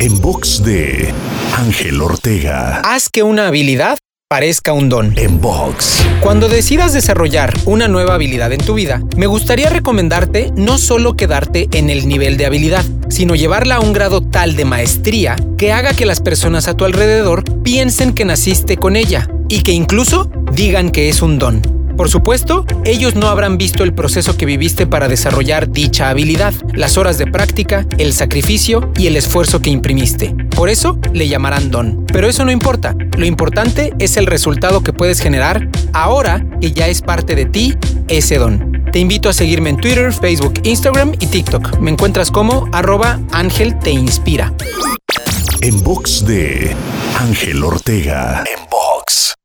[0.00, 1.12] En box de
[1.56, 2.80] Ángel Ortega.
[2.80, 5.14] Haz que una habilidad parezca un don.
[5.16, 6.04] En box.
[6.20, 11.68] Cuando decidas desarrollar una nueva habilidad en tu vida, me gustaría recomendarte no solo quedarte
[11.72, 15.94] en el nivel de habilidad, sino llevarla a un grado tal de maestría que haga
[15.94, 20.90] que las personas a tu alrededor piensen que naciste con ella y que incluso digan
[20.90, 21.77] que es un don.
[21.98, 26.96] Por supuesto, ellos no habrán visto el proceso que viviste para desarrollar dicha habilidad, las
[26.96, 30.32] horas de práctica, el sacrificio y el esfuerzo que imprimiste.
[30.54, 32.06] Por eso le llamarán don.
[32.06, 32.94] Pero eso no importa.
[33.16, 37.74] Lo importante es el resultado que puedes generar ahora que ya es parte de ti
[38.06, 38.80] ese don.
[38.92, 41.80] Te invito a seguirme en Twitter, Facebook, Instagram y TikTok.
[41.80, 44.54] Me encuentras como arroba Ángel Te Inspira.
[45.62, 46.76] En box de
[47.18, 48.44] Ángel Ortega.
[48.56, 49.37] En box.